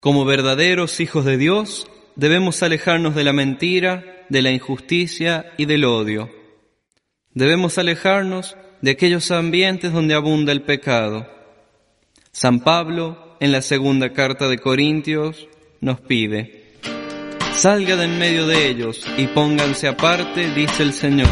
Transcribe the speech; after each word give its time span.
Como 0.00 0.24
verdaderos 0.24 1.00
hijos 1.00 1.24
de 1.24 1.36
Dios, 1.36 1.88
debemos 2.14 2.62
alejarnos 2.62 3.14
de 3.14 3.24
la 3.24 3.32
mentira, 3.32 4.24
de 4.28 4.42
la 4.42 4.50
injusticia 4.50 5.52
y 5.56 5.64
del 5.64 5.84
odio. 5.84 6.30
Debemos 7.32 7.78
alejarnos 7.78 8.56
de 8.80 8.92
aquellos 8.92 9.30
ambientes 9.30 9.92
donde 9.92 10.14
abunda 10.14 10.52
el 10.52 10.62
pecado. 10.62 11.26
San 12.30 12.60
Pablo, 12.60 13.36
en 13.40 13.50
la 13.50 13.62
segunda 13.62 14.12
carta 14.12 14.48
de 14.48 14.58
Corintios, 14.58 15.48
nos 15.80 16.00
pide, 16.00 16.68
Salga 17.52 17.96
de 17.96 18.04
en 18.04 18.20
medio 18.20 18.46
de 18.46 18.68
ellos 18.68 19.04
y 19.16 19.26
pónganse 19.26 19.88
aparte, 19.88 20.52
dice 20.54 20.84
el 20.84 20.92
Señor. 20.92 21.28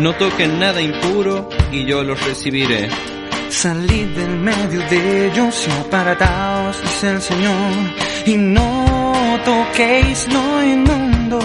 No 0.00 0.16
toquen 0.16 0.58
nada 0.58 0.82
impuro 0.82 1.48
y 1.70 1.84
yo 1.84 2.02
los 2.02 2.20
recibiré. 2.26 2.88
Salid 3.50 4.06
del 4.16 4.36
medio 4.36 4.80
de 4.90 5.28
ellos 5.28 5.68
y 5.68 5.70
apartaos, 5.70 6.53
dice 6.82 7.10
el 7.10 7.22
Señor, 7.22 7.72
y 8.26 8.36
no 8.36 8.84
toquéis 9.44 10.26
lo 10.32 10.62
inmundo, 10.62 11.38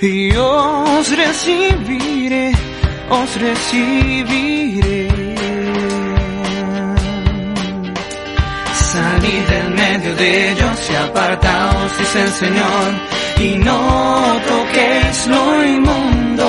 y 0.00 0.32
os 0.36 1.16
recibiré, 1.16 2.52
os 3.10 3.40
recibiré. 3.40 5.08
Salid 8.92 9.42
del 9.52 9.70
medio 9.70 10.14
de 10.14 10.50
ellos 10.52 10.90
y 10.90 10.94
apartaos, 10.94 11.98
dice 11.98 12.22
el 12.22 12.32
Señor, 12.32 12.88
y 13.40 13.58
no 13.58 14.36
toquéis 14.48 15.26
lo 15.26 15.64
inmundo, 15.64 16.48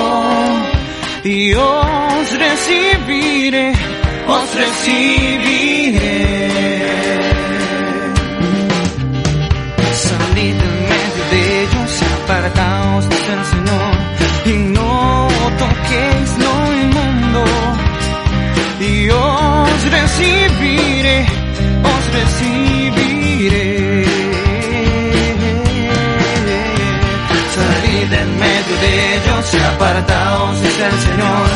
y 1.24 1.54
os 1.54 2.38
recibiré 2.38 3.72
os 4.26 4.54
recibiré. 4.54 5.75
Apartaos, 12.26 13.08
dice 13.08 13.32
el 13.32 13.44
Señor, 13.44 13.94
y 14.46 14.54
no 14.74 15.28
toquéis 15.62 16.30
lo 16.44 16.54
inmundo, 16.82 17.44
y 18.80 19.08
os 19.10 19.90
recibiré, 19.96 21.18
os 21.94 22.04
recibiré. 22.18 23.68
Salid 27.54 28.06
del 28.14 28.30
medio 28.44 28.76
de 28.84 28.92
ellos, 29.14 29.44
apartaos, 29.72 30.62
dice 30.62 30.84
el 30.86 30.98
Señor, 31.06 31.46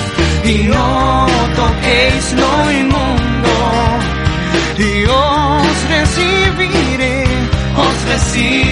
y 0.45 0.57
no 0.69 1.27
toquéis 1.57 2.33
lo 2.43 2.53
inmundo, 2.81 3.55
y 4.79 5.05
os 5.05 5.77
recibiré, 5.97 7.25
os 7.77 7.97
recibiré. 8.13 8.70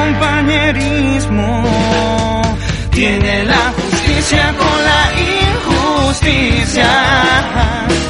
Compañerismo 0.00 1.62
tiene 2.90 3.44
la 3.44 3.64
justicia 3.78 4.54
con 4.60 4.76
la 4.88 5.02
injusticia. 5.38 6.90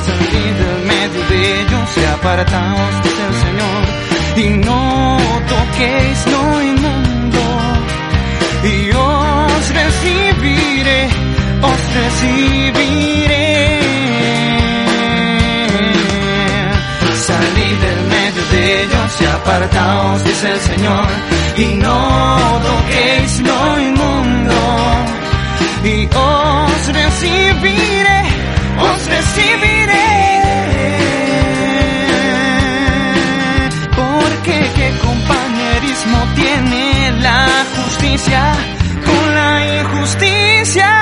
Salid 0.07 0.55
del 0.63 0.81
medio 0.93 1.23
de 1.31 1.39
ellos 1.61 1.89
y 1.97 2.05
apartaos, 2.17 2.95
dice 3.05 3.23
el 3.31 3.35
Señor, 3.45 3.83
y 4.37 4.49
no 4.67 5.17
toquéis 5.55 6.19
lo 6.33 6.43
inmundo, 6.71 7.45
y 8.65 8.77
os 8.93 9.63
recibiré, 9.81 11.01
os 11.63 11.81
recibiré. 11.99 13.40
Apartaos, 19.51 20.25
dice 20.25 20.53
el 20.53 20.61
Señor, 20.61 21.09
y 21.57 21.65
no 21.75 22.61
toquéis 22.69 23.41
lo 23.41 23.81
inmundo, 23.81 24.61
y 25.85 26.09
os 26.15 26.93
recibiré, 27.01 28.23
os 28.79 29.07
recibiré. 29.07 30.11
Porque 33.97 34.57
qué 34.77 34.89
compañerismo 35.07 36.19
tiene 36.37 37.13
la 37.21 37.47
justicia 37.77 38.53
con 39.05 39.35
la 39.35 39.81
injusticia, 39.81 40.93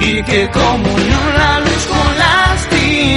y 0.00 0.22
qué 0.22 0.50
comunión 0.50 1.26
la 1.38 1.60
luz 1.60 1.86
con 1.86 2.18
las 2.18 2.68
tinieblas. 2.68 3.15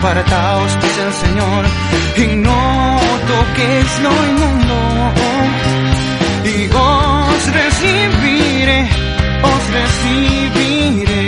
Apartaos, 0.00 0.80
dice 0.80 1.02
el 1.06 1.12
Señor, 1.12 1.64
y 2.16 2.36
no 2.36 2.98
toquéis 3.32 4.00
lo 4.04 4.12
inmundo, 4.30 4.78
y 6.44 6.70
os 6.72 7.52
recibiré, 7.60 8.80
os 9.42 9.62
recibiré. 9.78 11.26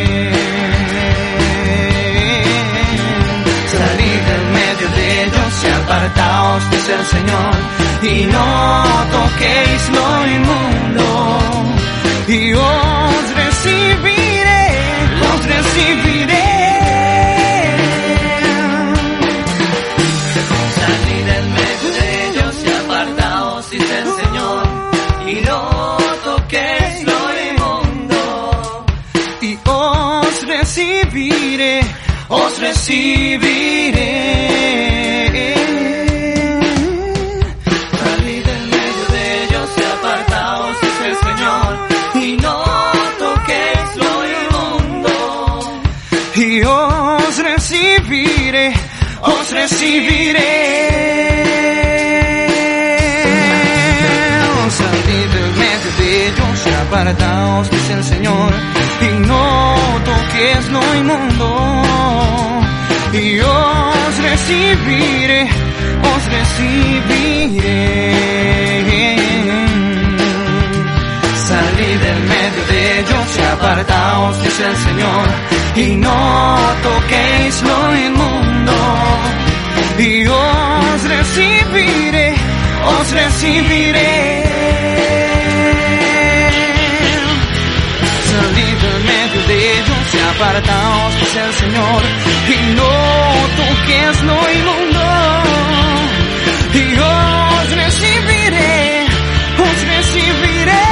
Salid 3.72 4.20
del 4.30 4.44
medio 4.58 4.88
de 4.96 5.22
ellos 5.24 5.52
y 5.64 5.68
apartaos, 5.82 6.62
dice 6.70 6.94
el 6.94 7.06
Señor, 7.14 7.54
y 8.02 8.24
no 8.24 8.84
toquéis 9.16 9.82
lo 9.96 10.06
inmundo, 10.36 11.06
y 12.26 12.54
os 12.54 12.91
recibiré, 31.12 31.80
os 32.28 32.58
recibiré. 32.58 34.12
Salid 38.00 38.44
del 38.44 38.66
medio 38.66 39.04
de 39.12 39.44
ellos 39.44 39.70
y 39.76 39.82
apartaos, 39.82 40.76
dice 40.80 41.04
el 41.10 41.16
Señor, 41.16 41.70
y 42.14 42.36
no 42.36 42.56
toquéis 43.18 43.96
lo 43.96 44.12
inmundo, 44.40 45.14
y 46.34 46.62
os 46.62 47.38
recibiré, 47.38 48.72
os 49.20 49.50
recibiré. 49.50 50.52
Salid 54.78 55.28
del 55.36 55.52
medio 55.62 55.90
de 55.98 56.28
ellos 56.28 56.66
y 56.66 56.68
apartaos, 56.70 57.70
dice 57.70 57.92
el 57.92 58.04
Señor, 58.04 58.52
y 59.02 59.26
no 59.26 59.71
toques 60.32 60.68
lo 60.70 60.80
inmundo, 60.96 61.82
y 63.12 63.38
os 63.40 64.18
recibiré, 64.22 65.42
os 66.14 66.22
recibiré. 66.36 67.82
Salid 71.46 71.98
del 72.00 72.20
medio 72.22 72.64
de 72.70 73.00
ellos 73.00 73.38
y 73.38 73.42
apartaos, 73.42 74.42
dice 74.42 74.66
el 74.66 74.76
Señor, 74.76 75.28
y 75.76 75.96
no 75.96 76.58
toquéis 76.82 77.62
lo 77.62 77.96
inmundo, 77.96 78.72
y 79.98 80.26
os 80.26 81.08
recibiré, 81.08 82.34
os 82.98 83.10
recibiré. 83.12 84.81
es 91.32 91.36
el 91.36 91.52
Señor 91.54 92.02
y 92.48 92.74
no 92.74 92.90
toques 93.56 94.22
lo 94.22 94.52
inmundo. 94.52 95.04
Y 96.74 96.98
os 96.98 97.76
recibiré, 97.76 99.06
os 99.58 99.78
recibiré. 99.94 100.86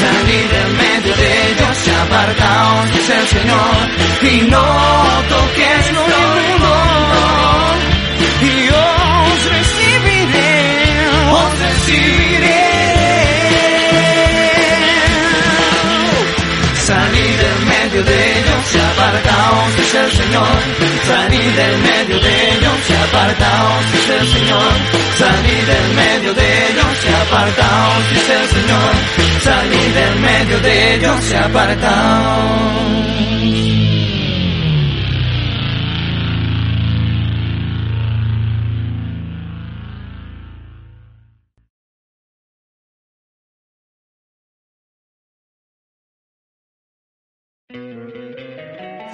Salí 0.00 0.40
del 0.54 0.72
medio 0.82 1.14
de 1.16 1.28
ellos 1.50 1.76
y 1.86 1.90
apartaos, 1.90 2.92
dice 2.92 3.14
el 3.18 3.26
Señor, 3.26 3.76
y 4.22 4.50
no 4.50 4.64
toques 5.28 5.55
medio 17.96 18.12
de 18.12 18.38
ellos 18.38 18.74
y 18.74 18.78
apartaos, 18.78 19.76
dice 19.76 20.04
el 20.04 20.12
Señor. 20.12 20.46
Salid 21.06 21.50
del 21.56 21.78
medio 21.78 22.20
de 22.20 22.50
ellos 22.50 22.90
y 22.90 22.92
apartaos, 22.92 23.92
dice 23.92 24.16
el 24.18 24.28
Señor. 24.28 24.72
Salid 25.18 25.64
del 25.64 25.94
medio 25.94 26.34
de 26.34 26.68
ellos 26.68 27.04
y 27.04 27.14
apartaos, 27.14 28.10
dice 28.12 28.34
el 28.34 28.48
Señor. 28.48 28.92
Salid 29.42 29.94
del 29.94 30.20
medio 30.20 30.60
de 30.60 30.94
ellos 30.94 31.30
y 31.30 31.34
apartaos. 31.34 32.95